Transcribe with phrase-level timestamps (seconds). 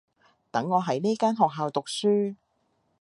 [0.49, 2.35] 等我喺呢間學校讀書